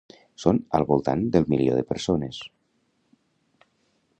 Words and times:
Són 0.43 0.61
al 0.77 0.85
voltant 0.91 1.21
del 1.35 1.45
milió 1.53 1.75
de 1.81 1.83
persones. 1.91 2.41